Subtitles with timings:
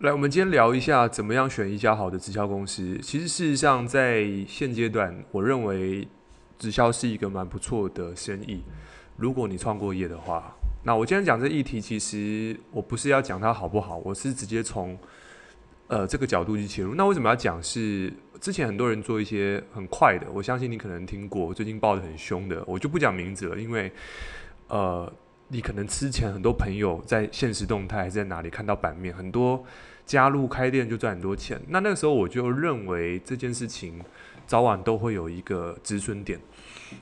[0.00, 2.96] 来，我们今天聊一下怎么样选一家好的直销公司。
[3.02, 6.06] 其实事实上，在现阶段，我认为
[6.56, 8.62] 直销是一个蛮不错的生意。
[9.16, 14.96] 如果你创过业的话，那我今天讲这议题，其实我不是要讲它好不好，我是直接从
[15.88, 16.94] 呃这个角度去切入。
[16.94, 17.60] 那为什么要讲？
[17.60, 23.90] 是之前很多人做一些很快的，我相信你可能听过，最近爆得很凶的，我就不讲名字了，因为
[24.68, 25.12] 呃。
[25.48, 29.64] 你可能之前很多朋友在现实动态还是在哪里看到版面，很多
[30.04, 31.60] 加入开店就赚很多钱。
[31.68, 34.00] 那那个时候我就认为这件事情
[34.46, 36.38] 早晚都会有一个止损点。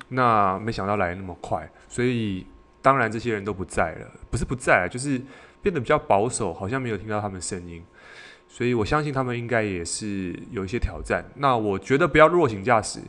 [0.08, 2.46] 那没想到来那么快，所以
[2.80, 5.20] 当然这些人都不在了，不是不在，就是
[5.60, 7.82] 变得比较保守，好像没有听到他们声音。
[8.48, 11.24] 所以我相信他们应该也是有一些挑战。
[11.36, 13.00] 那我觉得不要弱行驾驶。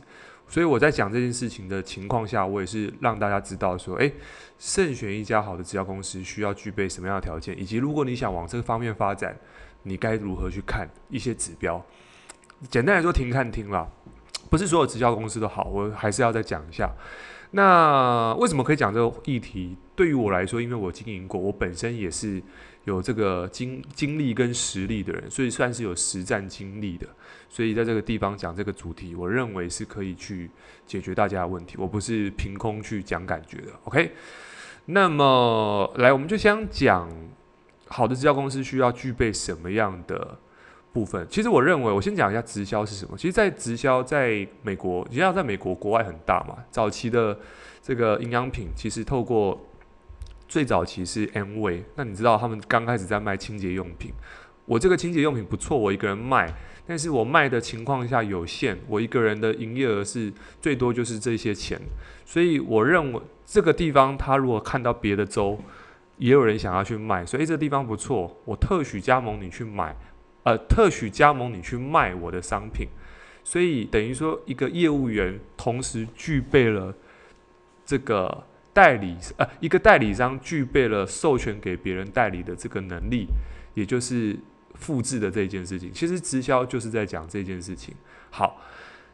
[0.48, 4.12] 所以我在讲这件事情的情况下，我也是让大家知道说，诶，
[4.58, 9.36] 慎选一家好的直销公司需要具备什么样的条件，以及如果你想往这个方面发展，
[9.82, 11.84] 你该如何去看一些指标。
[12.70, 13.86] 简单来说，停看听啦，
[14.48, 16.90] 不是所有直销公司都好，我还是要再讲一下。
[17.50, 19.76] 那为什么可以讲这个议题？
[19.94, 22.42] 对于我来说，因为我经营过，我本身也是
[22.84, 27.06] 有这个经经历跟实力的人，所以算是有实战经历的。
[27.48, 30.50] 所以在这个地方讲这个主题，我认为是可以去
[30.86, 31.76] 解决大家的问题。
[31.78, 33.72] 我不是凭空去讲感觉的。
[33.84, 34.12] OK，
[34.86, 37.10] 那么来，我们就先讲
[37.88, 40.38] 好的直销公司需要具备什么样的
[40.92, 41.26] 部分。
[41.30, 43.16] 其实我认为，我先讲一下直销是什么。
[43.16, 46.58] 其实，在直销在美国，你知道，在美国国外很大嘛。
[46.70, 47.38] 早期的
[47.82, 49.58] 这个营养品，其实透过
[50.46, 51.82] 最早期是 Amway。
[51.94, 54.12] 那你知道他们刚开始在卖清洁用品。
[54.68, 56.54] 我这个清洁用品不错，我一个人卖。
[56.86, 61.78] 但是我卖的情况下有限，我一个人的营业额是最多就是这些钱，
[62.24, 65.60] 所以我认为这个地方他如果看到别的州
[66.16, 69.94] 也有人想要去卖，所以这个地方不错，我特许加盟你去买，
[70.44, 72.88] 呃，特许加盟你去卖我的商品，
[73.44, 76.94] 所以等于说一个业务员同时具备了
[77.84, 83.26] 这个代理，呃，一个代理商具备了授权给别人代理的这个能力，
[83.74, 84.34] 也就是。
[84.78, 87.94] 复制的这件事情，其实直销就是在讲这件事情。
[88.30, 88.60] 好，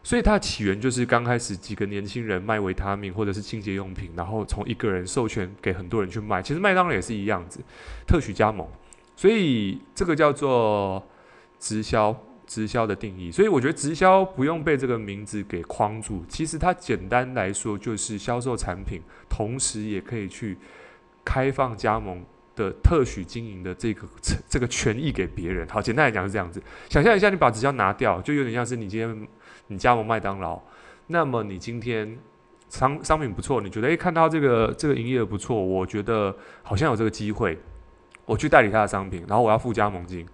[0.02, 6.42] 所以它起源就是刚开始几个年轻人卖维他命或者是清洁用品，然后从一个人授权给很多人去卖。
[6.42, 7.60] 其实麦当劳也是一样子，
[8.06, 8.68] 特许加盟。
[9.16, 11.02] 所以这个叫做
[11.58, 12.14] 直销，
[12.46, 13.30] 直销的定义。
[13.30, 16.24] 所以我觉得直销不用被这个名字给框住。
[16.28, 20.58] 其实它简单来说就是销售产品，同时也可以去
[21.24, 22.22] 开放加盟。
[22.56, 24.06] 的特许经营的这个
[24.48, 26.62] 这个权益给别人，好，简单来讲是这样子。
[26.88, 29.28] 想象一下，你把直销拿掉，就有点像是你今天
[29.66, 30.60] 你加盟麦当劳，
[31.08, 32.18] 那么你今天
[32.68, 37.58] 商商品不错，你觉得诶，看到这个这个营业不错，我觉得好像有这个机会，
[38.24, 40.26] 我去代理他的商品，然后我要付加盟金。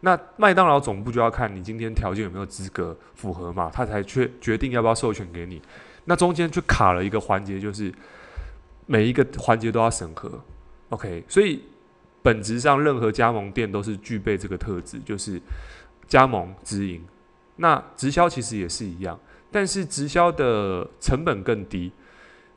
[0.00, 5.60] 那麦当劳总部就要看你今天条件有没有资格符合嘛，他才决决定要不要授权给你。
[6.04, 7.92] 那中间就卡了一个环节，就是
[8.84, 10.40] 每一个环节都要审核。
[10.90, 11.60] OK，所以
[12.22, 15.40] 本质上任何加盟店都是具备这个特质，就是
[16.06, 17.04] 加盟直营。
[17.56, 19.18] 那直销其实也是一样，
[19.50, 21.90] 但是直销的成本更低。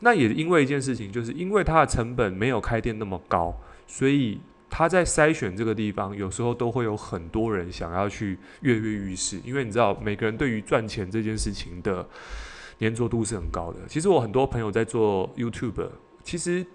[0.01, 3.51] 那也因为一件事情，就是因为它的成本没有开店那么高，
[3.87, 9.39] 所以他在筛选这个地方，有时候都会有很多人想要去跃跃欲试。
[9.43, 12.07] 因为你知道，每个人对于赚钱这件事情的
[12.79, 13.79] 粘着度是很高的。
[13.87, 15.89] 其实我很多朋友在做 YouTube，
[16.23, 16.65] 其实。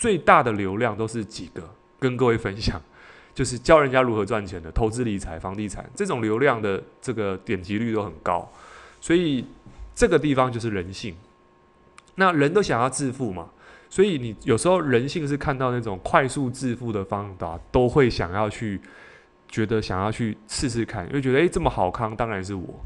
[0.00, 1.62] 最大的流量都是几个，
[1.98, 2.80] 跟各位分享，
[3.34, 8.50] 就是教人家如何赚钱的，投资理财、房地产这种流量的这个点击率都很高，
[8.98, 9.44] 所以
[9.94, 11.14] 这个地方就是人性。
[12.14, 13.50] 那人都想要致富嘛，
[13.90, 18.80] 所以你有时候人性是看到那种快速致富的方法，都会想要去
[19.48, 22.80] 觉得想要去试试看，因为觉得诶，这么好康，当然是我。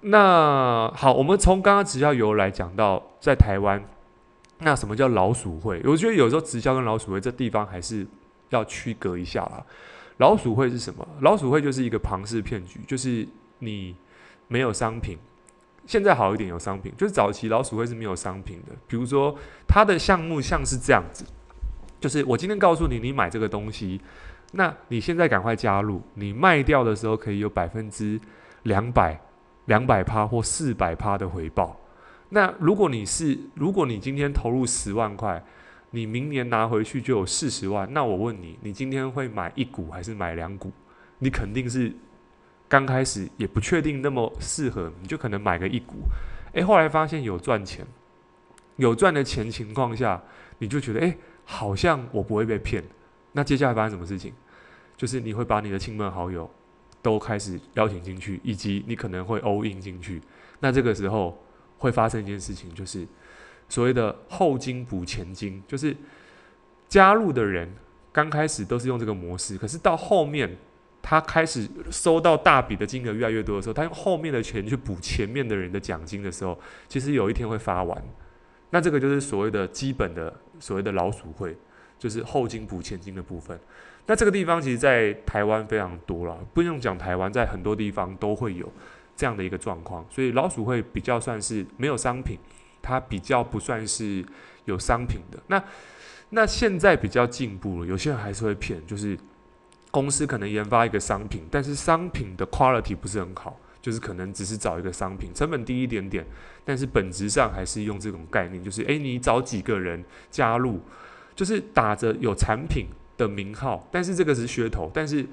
[0.00, 3.84] 那好，我们从刚刚只要由来讲到在台湾。
[4.58, 5.82] 那什么叫老鼠会？
[5.84, 8.06] 我觉得有时候直销跟老鼠会这地方还是
[8.50, 9.64] 要区隔一下啦。
[10.18, 11.06] 老鼠会是什么？
[11.20, 13.26] 老鼠会就是一个庞氏骗局，就是
[13.58, 13.96] 你
[14.46, 15.18] 没有商品。
[15.86, 18.72] 现在好一点有商品，就是早期老鼠会是没有商品的。
[18.86, 19.36] 比如说，
[19.66, 21.26] 它的项目像是这样子，
[22.00, 24.00] 就是我今天告诉你，你买这个东西，
[24.52, 28.18] 那你现在赶快加入，你卖掉的时候可以有百分之
[28.62, 29.20] 两百、
[29.66, 31.78] 两百趴或四百趴的回报。
[32.34, 35.40] 那如果你是，如果你今天投入十万块，
[35.92, 37.88] 你明年拿回去就有四十万。
[37.94, 40.72] 那我问你，你今天会买一股还是买两股？
[41.20, 41.94] 你肯定是
[42.68, 45.94] 刚开始也不确定那么适合，你就可能买个一股。
[46.54, 47.86] 诶，后来发现有赚钱，
[48.78, 50.20] 有赚的钱情况下，
[50.58, 52.82] 你就觉得诶，好像我不会被骗。
[53.30, 54.32] 那接下来发生什么事情？
[54.96, 56.50] 就是你会把你的亲朋好友
[57.00, 60.20] 都开始邀请进去，以及你可能会 all in 进去。
[60.58, 61.40] 那这个时候
[61.84, 63.06] 会发生一件事情，就是
[63.68, 65.94] 所谓的后金补前金，就是
[66.88, 67.70] 加入的人
[68.10, 70.56] 刚开始都是用这个模式，可是到后面
[71.02, 76.58] 他开始收到大笔的金额越来越多的时候，他用后面的钱去补前面的人的奖金的时候，
[76.88, 78.02] 其实有一天会发完。
[78.70, 81.54] 那这个就是所谓的基本的所谓的老鼠会，
[81.98, 83.58] 就是后金补前金的部分。
[84.06, 88.70] 那这个地方其实，在台湾非常多了，不用讲台湾，在很多地方都会有
[89.16, 90.04] 这样的一个状况。
[90.10, 92.38] 所以老鼠会比较算是没有商品，
[92.82, 94.24] 它比较不算是
[94.64, 95.38] 有商品的。
[95.48, 95.62] 那
[96.30, 99.16] 那现在比较进步了，有些人还是会骗，就是
[99.90, 106.26] 公司可能研发一个商品，但是商品的 quality 不是很好，就是可能只是找一个商品，成本低一点点，
[106.64, 110.80] 但是本质上还是用这种概念，就是诶，你找几个人加入，
[111.36, 115.24] 就是打着有产品的名号，但是这个是噱头，但是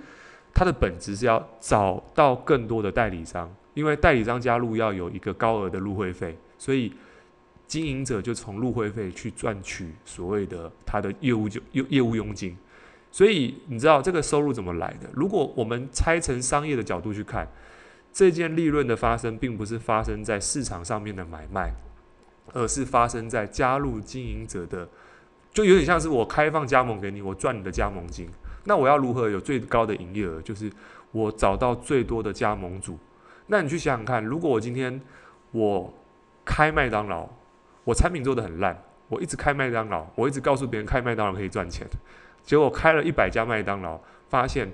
[0.54, 6.92] 它的本质是要找到更多的代理商，因为代理商加入要有一个高额的入会费，所以
[7.68, 12.58] 经营者就从入会费去赚取所谓的他的业务就业业务佣金，
[13.12, 15.10] 所以你知道这个收入怎么来的？
[15.14, 17.48] 如果我们拆成商业的角度去看，
[18.12, 21.74] 这件利润的发生，并不是发生在市场上面的买卖，
[22.52, 24.88] 而是发生在加入经营者的。
[25.54, 28.28] 就有点像是我开放加盟给你，我赚你的加盟金。
[28.64, 30.42] 那我要如何有最高的营业额？
[30.42, 30.72] 就是
[31.12, 32.98] 我找到最多的加盟主。
[33.52, 35.02] 那你去想想看，如果我今天
[35.52, 35.94] 我
[36.46, 37.28] 开麦当劳，
[37.84, 41.86] 我产品做得很烂，我一直开麦当劳，我一直告诉别人开麦当劳可以赚钱，
[42.44, 44.00] 结果开了一百家麦当劳，
[44.30, 44.72] 发现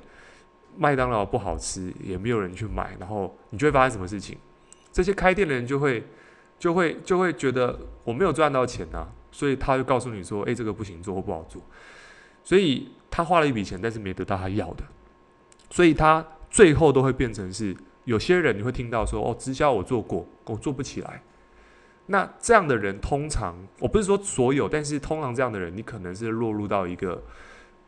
[0.77, 4.37] 麦当劳不好吃，也没有人去买，然后你就会发生什么事情？
[4.91, 6.03] 这些开店的人就会
[6.59, 9.09] 就会就会觉得我没有赚到钱啊。
[9.31, 11.61] 所以他就告诉你说：“诶，这个不行做不好做。”
[12.43, 14.83] 所以他花了一笔钱，但是没得到他要的。
[15.69, 17.75] 所以他最后都会变成是
[18.07, 21.21] 有些人你会听到说：“哦，直销我做过，我做不起来。”
[22.07, 27.21] 那这样的人通常，我不是说所有，但是通常这样的人，你可能是落入到一个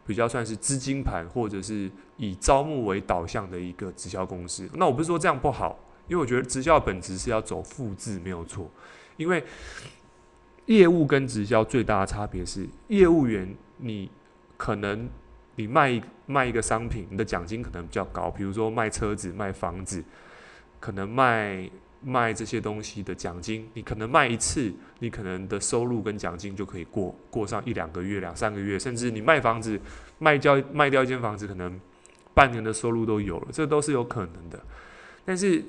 [0.05, 4.69] 比较算是资金盘，或者是以招募为导向的一个直销公司。
[4.73, 8.69] 那我不是说这样不好，因为我觉得直销本质是要走复制，没有错，
[9.17, 9.43] 因为。
[10.65, 14.07] 业务跟直销最大的差别是，业务员你
[14.55, 15.09] 可能
[15.59, 20.01] 你卖一卖一个商品，你的奖金可能比较高，比如说卖车子、卖房子，
[20.79, 21.69] 可能卖
[22.01, 29.77] 卖这些东西的奖金，你可能卖一次，你可能的收入跟奖金就可以过过上一两个月、两三个月，甚至你卖房子
[30.17, 31.77] 卖掉卖掉一间房子，可能
[32.33, 34.57] 半年的收入都有了，这都是有可能的。
[35.25, 35.61] 但是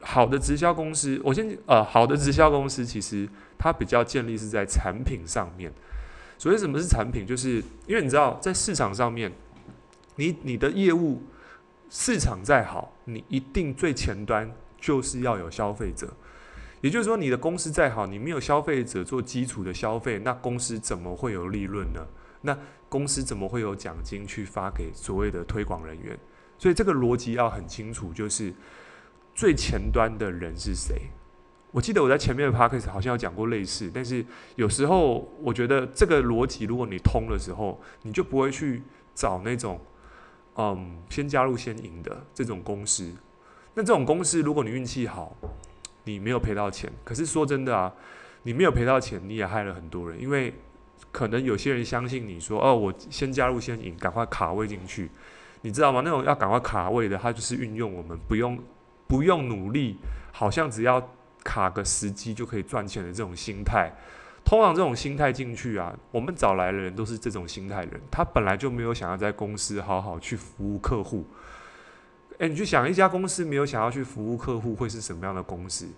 [0.00, 3.28] 好的直销公司，我先呃，好的直销公司其实。
[3.60, 5.72] 它比较建立是在产品上面，
[6.38, 7.26] 所以什么是产品？
[7.26, 9.30] 就是因为你知道，在市场上面，
[10.14, 11.20] 你你的业务
[11.90, 14.50] 市场再好，你一定最前端
[14.80, 16.14] 就是要有消费者。
[16.80, 22.06] 也就是说，你的公司再好，你没有消费者做基础的消费，那公司怎么会有利润呢？
[22.42, 22.56] 那
[22.88, 26.16] 公司怎么会有奖金去发给所谓的推广人员？
[26.56, 28.54] 所以这个逻辑要很清楚，就是
[29.34, 31.10] 最前端的人是谁？
[31.70, 34.24] 我记得我在前面的 podcast 好像有讲过类似，但是
[34.56, 38.82] 有时候我觉得这个逻辑，如果你通的时候，你就不会去
[39.14, 39.78] 找那种
[40.56, 43.12] 嗯先加入先赢的这种公司。
[43.74, 45.36] 那这种公司，如果你运气好，
[46.04, 46.90] 你没有赔到钱。
[47.04, 47.92] 可是说真的啊，
[48.44, 50.54] 你没有赔到钱，你也害了很多人，因为
[51.12, 55.10] 可能有些人相信你说哦，我先加入先赢，赶快卡位进去，
[55.60, 56.00] 你知道吗？
[56.02, 58.58] 那种要赶快卡位的，他就是运用我们不用
[59.06, 59.98] 不用努力，
[60.32, 61.06] 好像只要。
[61.48, 63.90] 卡个时机就可以赚钱的这种心态，
[64.44, 71.24] 通常这种心态进去啊，我们找来的人都是这种心态人，他本来就没有想要在公司好好去服务客户。
[72.36, 75.88] 诶，你去想一家公司没有想要去服务客户会是什么样的公司？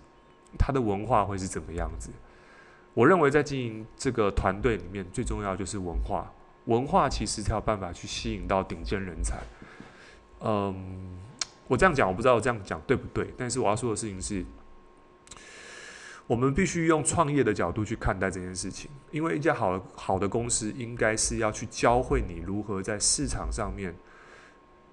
[0.57, 2.09] 他的文化会是怎么样子？
[2.93, 6.31] 我认为在经营这个团队里面，最重要就是文化，
[6.65, 9.35] 文化其实才有办法去吸引到顶尖人才。
[10.39, 11.19] 嗯，
[11.67, 14.45] 我这样讲我不知道我这样讲对不对，但是我要说的事情是。
[16.27, 23.93] 我们必须用创业的角度去看待这件事情，因为一家好好的公司应该是要去教会你如何在市场上面，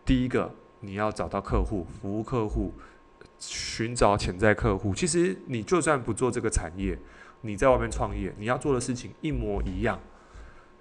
[0.05, 2.75] 第一个你要找到客户，服务客户，
[3.39, 4.93] 寻找潜在客户。
[4.93, 6.99] 其实你就算不做这个产业，
[7.43, 10.01] 你在外面创业，你要做的事情一模一样。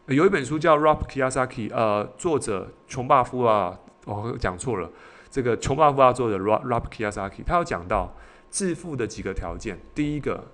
[0.07, 4.89] 有一本书叫 Rob Kiyosaki，呃，作者穷爸夫啊，我讲错了，
[5.29, 8.11] 这个穷爸夫啊，作者 Rob Rob Kiyosaki，他有讲到。
[8.49, 10.51] 致富的几个条件：第一个，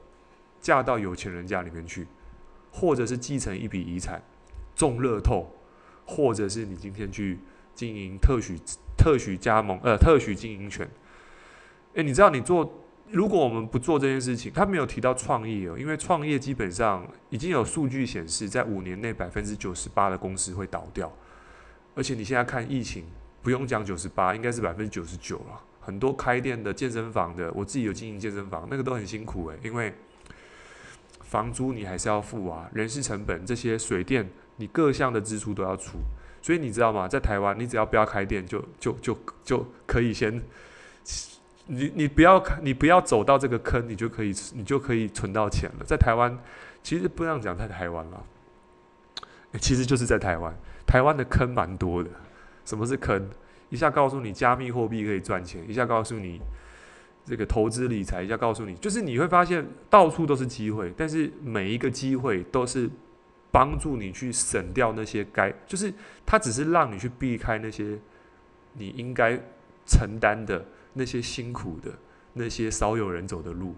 [0.60, 2.08] 嫁到有钱人家里面去，
[2.72, 4.22] 或者是继承一笔遗产，
[4.76, 5.50] 中乐透，
[6.06, 7.40] 或者是你今天去
[7.74, 8.60] 经营特许
[8.98, 10.90] 特许加盟呃特许经营权。
[11.94, 12.80] 诶，你知道你做？
[13.12, 21.12] 如果我们不做这件事情，他没有提到创业哦，因为创业基本上已经有数据显示，在五年内百分之九十八的公司会倒掉，
[21.94, 23.06] 而且你现在看疫情，
[23.44, 25.62] 不用讲九十八，应该是百分之九十九了。
[25.86, 29.94] 很多开店的健身房的，我自己有经营健身房，那个都很辛苦诶，因为
[31.22, 35.98] 房租你还是要付啊，人事成本这些水电，你各项的支出都要出，
[36.42, 37.08] 所以你知道吗？
[37.08, 40.42] 在台湾，你只要不要开店就，就就就可以先。
[41.66, 45.86] 你你不要你不要走到这个坑，你就可以你就可以存到钱了。
[45.86, 46.38] 在台湾，
[46.82, 48.24] 其实不这样讲，在台湾了，
[49.60, 50.54] 其实就是在台湾。
[50.86, 52.10] 台湾的坑蛮多的。
[52.66, 53.30] 什么是坑？
[53.74, 56.40] 一下告诉你加密货币可以赚钱，一下告诉你
[57.26, 62.88] 这个投资理财，一下告诉你，就是你会发现到处都是机会，但是每一个机会都是
[63.52, 65.92] 帮助你去省掉那些该，就是
[66.24, 67.98] 它只是让你去避开那些
[68.74, 69.40] 你应该
[69.88, 70.64] 承担的。
[70.96, 71.92] 那些辛苦的，
[72.34, 73.74] 那些少有人走的路，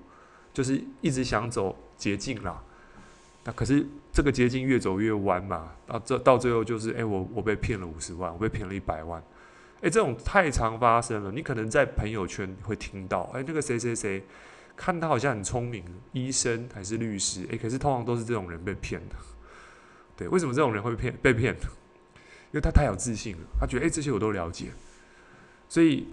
[0.51, 2.61] 就是一直想走捷径啦。
[3.45, 9.23] 那可是这个捷径越走越弯嘛，到这到最后就是，哎、我我被骗了五十万，我被骗了一百万。
[9.85, 11.31] 哎、这种太常发生了。
[11.31, 14.23] 你可能在朋友圈会听到，哎、那个谁谁谁，
[14.75, 19.15] 看他好像很聪明，医生还是律师，哎、可是通常都是这种人被骗的。
[20.17, 21.53] 对，为什么这种人会骗被骗？
[21.53, 24.71] 因为他太有自信了，他觉得哎、这些我都了解，
[25.69, 26.07] 所以。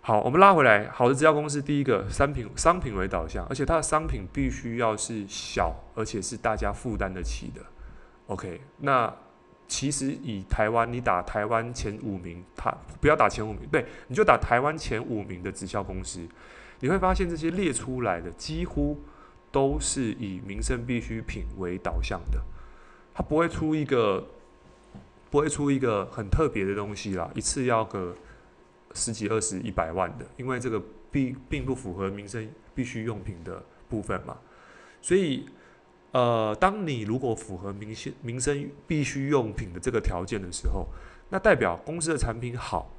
[0.00, 0.88] 好，我们拉回来。
[0.90, 7.60] 好的直销公司，第一个商品商品为导向，而且它的商品必须要是小，而且是大家负担得起的。
[8.28, 9.12] OK，那
[9.68, 12.70] 其实以台湾，你打台湾前五名，他
[13.00, 16.26] 不要打前五名，对，你就打台湾前五名的直销公司，
[16.80, 18.98] 你会发现这些列出来的几乎
[19.50, 22.40] 都是以民生必需品为导向的，
[23.14, 24.26] 它不会出一个
[25.30, 28.14] 不会出一个很特别的东西啦，一次要个。
[28.94, 34.38] 十几、二十、一百万的，因为这个并并不符合民生必需用品的部分嘛，
[35.02, 35.44] 所以，
[36.16, 40.86] 呃，当你如果符合民生民生必需用品的这个条件的时候，
[41.28, 42.90] 那代表公司的产品好，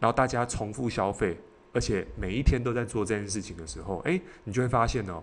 [0.00, 1.38] 然后大家重复消费，
[1.74, 5.22] 而且每一天都在做这件事情的时候，诶，你就会发现哦，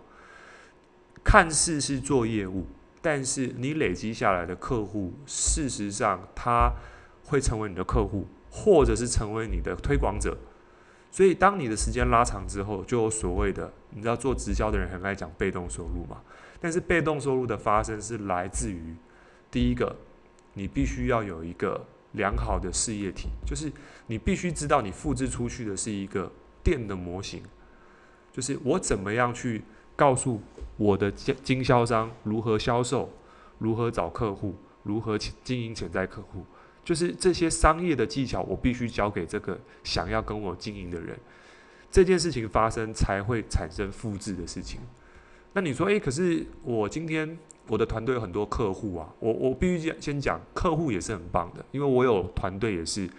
[1.23, 2.67] 看似是做业务，
[3.01, 6.71] 但是你累积下来的客户，事实上他
[7.25, 8.27] 会成为你的客户。
[8.55, 10.37] 或者是成为你的推广者，
[11.09, 16.21] 所以当你的时间拉长之后，就有所谓的，你知道做直销的人很爱讲被动收入嘛？
[16.63, 18.95] 但是被动收入的发生是来自于
[19.51, 19.93] 第一个，
[20.53, 23.69] 你必须要有一个良好的事业体，就是
[24.07, 26.31] 你必须知道你复制出去的是一个
[26.63, 27.43] 店的模型，
[28.31, 29.61] 就是我怎么样去
[29.93, 30.41] 告诉
[30.77, 33.11] 我的经经销商如何销售，
[33.57, 36.45] 如何找客户，如何经营潜在客户。
[36.85, 41.19] 就是这些商业的技巧，我必须交给这个想要跟我经营的人，
[41.91, 44.79] 这件事情发生才会产生复制的事情。
[45.53, 53.09] 那你说，诶，可是我今天我的团队有很多客户啊，我我必须先讲，客户也是很棒的，因为我有团队也是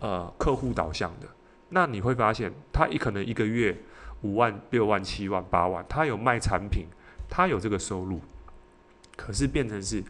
[0.00, 1.26] 呃客户导向的。
[1.70, 3.76] 那你会发现，他一可能一个月
[4.20, 6.86] 五万、六万、七万、八万，他有卖产品，
[7.28, 8.20] 他有这个收入，
[9.16, 10.04] 可是变成是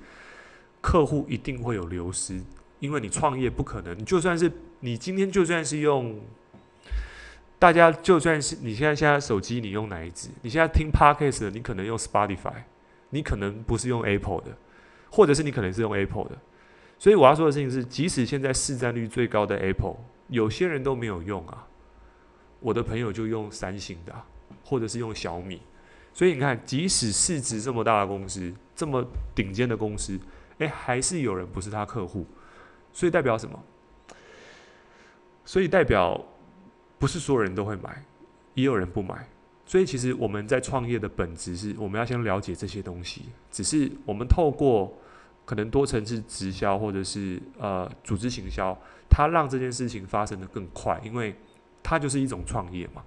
[0.81, 2.41] 客户一定会有流失。
[2.81, 4.51] 因为你创业不可能，你就算是
[4.81, 6.21] 你今天就算是用，
[7.63, 10.29] 大家就算是你现在现在手机你用哪一支？
[10.43, 12.65] 你现在听 Podcast 的，你可能用 Spotify，
[13.11, 14.51] 你可能不是用 Apple 的，
[15.13, 16.37] 或者是你可能是用 Apple 的。
[16.99, 19.95] 所以我要说的事情是，即使现在市占率最高的 Apple，
[20.27, 21.69] 有些人都没有用啊。
[22.59, 24.13] 我的朋友就用三星的，
[24.65, 25.63] 或者是用小米。
[26.13, 30.19] 所以你看，即使市值这么大的公司，这么顶尖的公司，
[30.59, 32.27] 诶，还是有人不是他客户。
[32.93, 33.57] 所以代表什么？
[35.45, 36.21] 所以代表
[37.03, 38.01] 不是所有人都会买，
[38.55, 39.27] 也有人不买。
[39.67, 43.25] 所以其实我们在创业的本质是，我们要先了解这些东西。
[43.51, 44.97] 只是我们透过
[45.45, 48.79] 可能多层次直销，或者是呃组织行销，
[49.11, 51.35] 它让这件事情发生的更快，因为
[51.83, 53.03] 它就是一种创业嘛。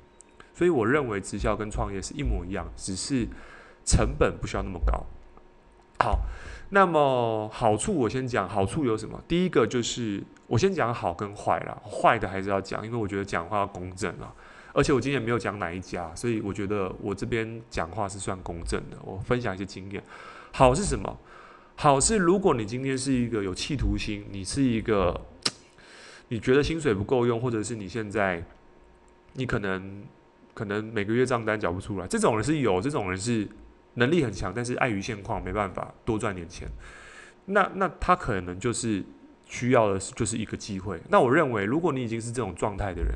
[0.53, 3.25] 所以我认为直销跟创业是一模一样，只是
[3.85, 5.05] 成本不需要那么高。
[5.99, 6.19] 好。
[6.69, 9.21] 那么好处我先讲，好处有什么？
[9.27, 14.33] 第一个就是我先讲好跟坏啦，坏的还是要讲，因为我觉得讲话要公正啊。
[14.73, 18.97] 而且我今天没有讲哪一家，所以我觉得我这边讲话是算公正的。
[19.03, 20.03] 我分享一些经验。
[20.51, 21.17] 好是什么？
[21.75, 25.21] 好是如果你今天是一个有企图心，你是一个
[26.29, 28.43] 你觉得薪水不够用，或者是你现在
[29.33, 30.03] 你可能
[30.53, 33.47] 可能每个月账单缴不出来，这种人是有，这种人是。
[33.95, 36.67] 能力很强，但是碍于现况没办法多赚点钱。
[37.45, 39.03] 那那他可能就是
[39.45, 41.01] 需要的就是一个机会。
[41.09, 43.13] 那我认为，如果你已经是这种状态的人，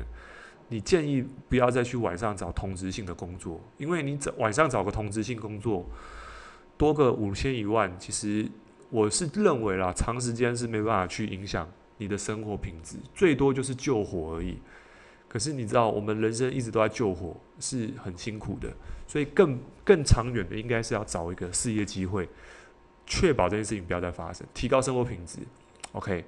[0.68, 5.84] 你建议不要再去晚上找同质性的工作，因为你找晚上找个同质性工作，
[6.76, 8.48] 多个五千一万，其实
[8.88, 11.68] 我是认为啦，长时间是没办法去影响
[11.98, 14.58] 你的生活品质，最多就是救火而已。
[15.30, 18.68] 可是你知道，我们人生一直都在救火，是很辛苦的，
[19.06, 22.28] 所以更更长远的，应该是要找一个事业机会，
[23.06, 25.38] 确保这件事情不要再发生，提高生活品质。
[25.92, 26.24] OK，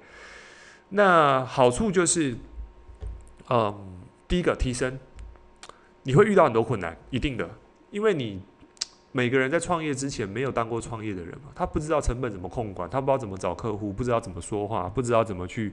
[0.89, 2.37] 那好处就是，
[3.49, 4.97] 嗯，第一个提升，
[6.03, 7.49] 你会遇到很多困难，一定的，
[7.91, 8.41] 因为你。
[9.15, 15.71] 每个人在创业之前没有当过创业的人嘛，他不知道成本怎么控管，他不知道怎么找客户，不知道怎么说话，不知道怎么去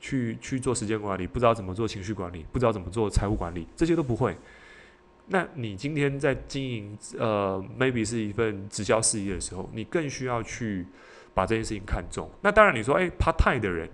[0.00, 4.34] 去去做时间管理，不知道怎么做情绪管理，不知道怎么做财务管理，这些都不会。
[5.26, 10.86] 那你今天在经营呃，maybe 是一份直销事业的时候，你更需要去
[11.34, 12.30] 把这件事情看重。
[12.40, 13.86] 那当然你说，诶，part time 的人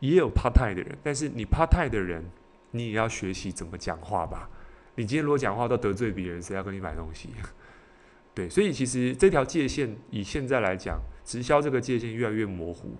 [0.00, 2.28] 也有 part time 的人，但是你 part time 的人，
[2.72, 4.50] 你也要学习怎么讲话吧。
[4.96, 7.28] 你今天如果讲话都得罪别人，谁要跟你买东西？
[8.36, 12.94] 对，所以其实这条界限以现在来讲，直销这个界限越来越模糊。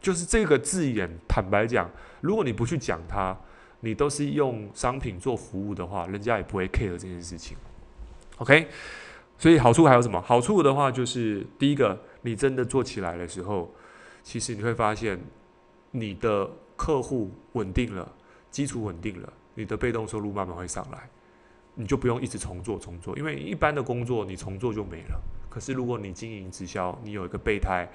[0.00, 1.88] 就是这个字眼，坦白讲，
[2.20, 3.38] 如果你不去讲它，
[3.80, 7.56] 你都是用商品做服务的话，人家也不会 care 这件事情。
[8.38, 8.66] OK，
[9.38, 10.20] 所以好处还有什么？
[10.20, 13.72] 好处的话就是第一个，你真的做起来的时候，
[14.24, 15.20] 其实你会发现
[15.92, 18.12] 你的客户稳定了，
[18.50, 21.08] 基础稳定了，你的被动收入慢慢会上来。
[21.74, 25.20] 你就不用一直重做重做，因为一般的工作你重做就没了。
[25.50, 27.88] 可是如果你经营直销，你有一个备胎，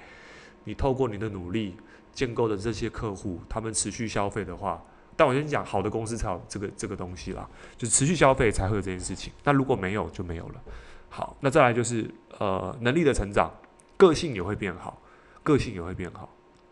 [0.64, 1.74] 你透过你的努力
[2.12, 4.82] 建构的这些客户，他们持续消费的话，
[5.16, 9.32] 但我先讲好的公司才有这个这个东西啦，就持续消费才会有这件事情。
[9.44, 10.60] 那如果没有就没有了。
[11.08, 12.08] 好，那再来就是
[12.38, 13.50] 呃能力的成长，
[13.96, 15.00] 个性也会变好，
[15.42, 16.28] 个性也会变好，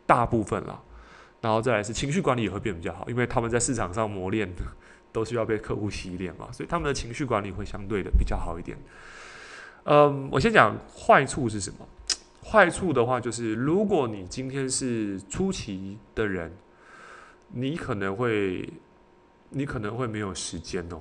[0.07, 0.81] 大部分啦。
[1.41, 4.63] 然后再来是情绪管理也会变比较好，因为他们在市场上磨练的。
[5.13, 8.77] 都需要被客户洗脸嘛，所以他们的情绪管理会相对的比较好一点。
[9.85, 11.89] 嗯，我先讲坏处是什么？
[12.45, 16.53] 坏处的话就是，如果你今天是初期的人，
[17.53, 18.69] 你可能会，
[19.51, 21.01] 你可能会没有时间哦。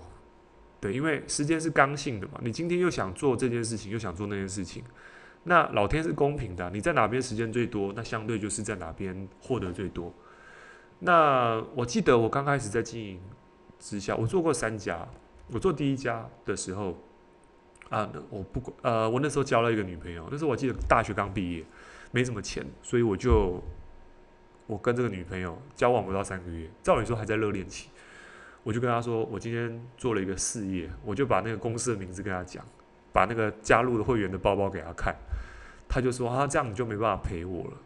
[0.80, 4.84] 对，因为时间是刚性的嘛，你今天又想做这件事情，又想做那件事情，
[5.44, 10.14] 那老天是公平的，你在哪边时间最多，那相对就是在哪边获得最多。
[11.00, 13.20] 那我记得我刚开始在经营。
[13.80, 15.08] 直销，我做过三家。
[15.50, 16.98] 我做第一家的时候，
[17.88, 20.28] 啊，我不管，呃，我那时候交了一个女朋友。
[20.30, 21.64] 那时候我记得大学刚毕业，
[22.12, 23.64] 没什么钱，所以我就
[24.66, 27.88] 我跟这个女朋友交往不到三个月，照理说还在热恋期，
[28.64, 32.66] 我就跟她说，我今天做了一个事业，我就把那个公司的名字跟她讲，
[33.14, 35.16] 把那个加入的会员的包包给她看，
[35.88, 37.78] 她就说，啊，这样你就没办法陪我了。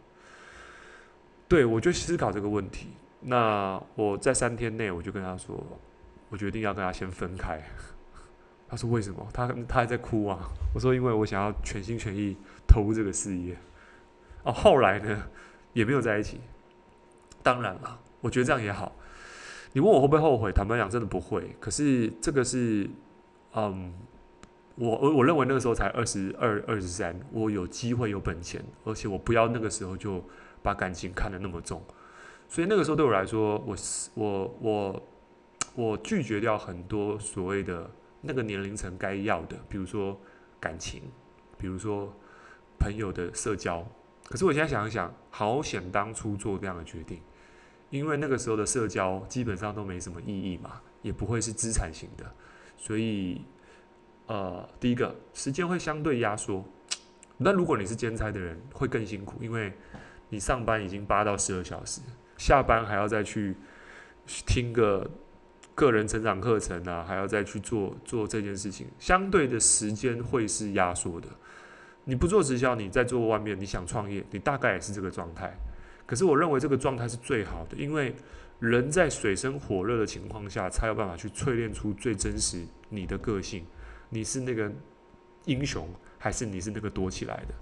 [1.46, 2.88] 对，我就思考这个问题。
[3.22, 5.62] 那我在三天内，我就跟他说，
[6.28, 7.62] 我决定要跟他先分开。
[8.68, 9.26] 他说为什么？
[9.32, 10.38] 他他还在哭啊。
[10.74, 13.56] 我说因为我想要全心全意投入这个事业。
[14.42, 15.22] 哦，后来呢
[15.72, 16.40] 也没有在一起。
[17.42, 18.92] 当然了，我觉得这样也好。
[19.72, 20.50] 你问我会不会后悔？
[20.52, 21.56] 坦白讲，真的不会。
[21.60, 22.88] 可是这个是，
[23.54, 23.94] 嗯，
[24.74, 30.24] 我我我认为那个时候才二十二、二十三，我有机会有本钱，而且我不要那个时候就
[30.62, 31.82] 把感情看得那么重。
[32.52, 33.74] 所以那个时候对我来说，我
[34.12, 35.02] 我我
[35.74, 40.20] 我拒绝掉很多所谓的那个年龄层该要的，比如说
[40.60, 41.00] 感情，
[41.56, 42.12] 比如说
[42.78, 43.82] 朋友的社交。
[44.24, 47.22] 可是我现在想一想，好险当初做这样的决定，
[47.88, 52.34] 因为那个时候的社交基本上都没什么意义嘛，也不会是资产型的。
[52.76, 53.40] 所以
[54.26, 56.62] 呃，第一个时间会相对压缩。
[57.38, 59.72] 那如果你是兼差的人，会更辛苦，因为
[60.28, 62.02] 你上班已经八到十二小时。
[62.42, 63.54] 下班还要再去
[64.26, 65.08] 听个
[65.76, 71.28] 个人成长课程啊，还要再去做做这件事情，相对的时间会是压缩的。
[72.02, 75.56] 你不做直销，你在做外面，你想创业，你大概也是这个状态。
[76.04, 78.12] 可是我认为这个状态是最好的，因为
[78.58, 83.64] 人在水深火热的情况下，才有办法去淬炼出最真实你的个性。
[84.08, 84.68] 你是那个
[85.44, 87.54] 英雄，还是你是那个躲起来的？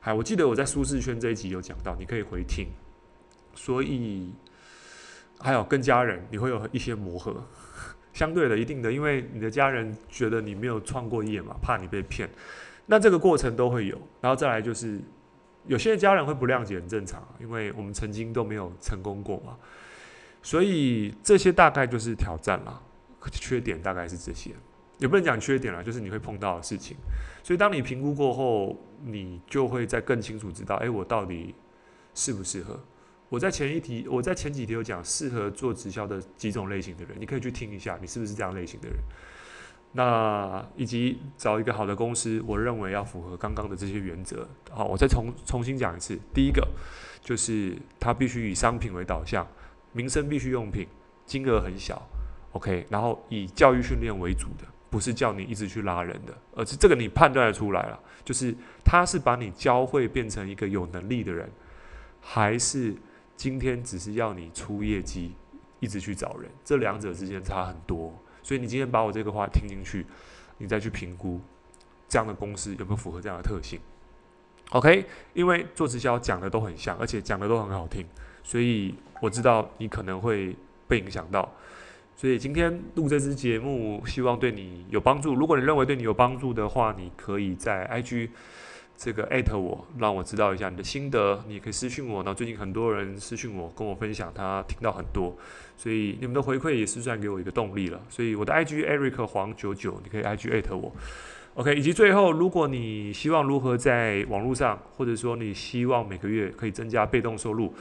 [0.00, 2.68] 还我记得我在舒适圈这一集有讲到，你可以回听。
[3.54, 4.32] 所以，
[5.38, 7.44] 还有跟家人，你会有一些磨合，
[8.12, 12.28] 相对的，一定的，因为你的家人觉得你没有创过业嘛，怕你被骗，
[12.86, 14.00] 那这个过程都会有。
[14.20, 15.00] 然后再来就是，
[15.66, 19.56] 有些家人会不谅解，很正常，因为我们曾经都没有成功过嘛。
[20.42, 22.82] 所以这些大概就是挑战了，
[23.30, 24.50] 缺点大概是这些，
[24.98, 26.96] 也不能讲缺点了，就是你会碰到的事情。
[27.42, 31.54] 所以当你评估过后，你就会再更清楚知道，哎，我到底
[32.14, 32.78] 适不适合。
[33.32, 38.98] 我在前一题，我在前几题有讲适合做直销的几种类型的人，你可以去听一下，你是不是这样类型的人？
[39.92, 44.46] 那以及找一个好的公司，我认为要符合刚刚的这些原则。
[44.70, 46.18] 好，我再重重新讲一次。
[46.34, 46.68] 第一个
[47.22, 49.48] 就是它必须以商品为导向，
[49.92, 50.86] 民生必需用品，
[51.24, 52.06] 金额很小
[52.52, 52.86] ，OK。
[52.90, 61.50] 然后以教育训练为主的，不是叫你一直去拉人的，而是这个你判断得出来了，就是他是把你教会变成一个有能力的人，
[62.20, 62.94] 还是？
[63.36, 65.32] 今天只是要你出业绩，
[65.80, 68.12] 一直去找人，这两者之间差很多。
[68.42, 70.06] 所以你今天把我这个话听进去，
[70.58, 71.40] 你再去评估
[72.08, 73.80] 这样的公司有没有符合这样的特性。
[74.70, 78.06] OK，因为做直销讲的都很像，而且讲的都很好听，
[78.42, 81.52] 所以我知道你可能会被影响到。
[82.14, 85.34] 所以今天录这支节目，希望对你有帮助。
[85.34, 88.30] 如果你认为对你有帮助的话，你可以在 IG。
[88.96, 91.42] 这个艾特我，让我知道一下你的心得。
[91.48, 92.22] 你可以私讯我。
[92.22, 95.36] 那最近很多人私讯我，跟我分享他听到很多，
[95.76, 98.00] 所以你们的回馈也是算给我一个动力了。
[98.08, 100.92] 所以我的 IG Eric 黄九九，你可以 IG 艾特我。
[101.54, 107.74] OK，以及最后，如果你希望如何在网络上，或者说你希望每个月可以增加被动收入，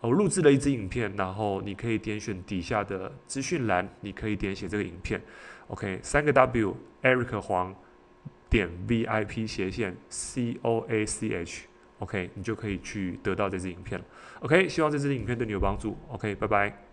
[0.00, 5.20] 我录制了一支影片，然后你可以点选底下的资讯栏，你可以点写这个影片。
[5.68, 7.74] OK，三个 W Eric 黄。
[8.52, 14.04] 点 VIP 斜线 C O A C H，OK，你就可以去得到这支影片了。
[14.40, 15.96] OK，希望这支影片对你有帮助。
[16.10, 16.91] OK，拜拜。